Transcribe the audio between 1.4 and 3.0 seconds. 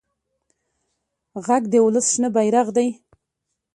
غږ د ولس شنه بېرغ دی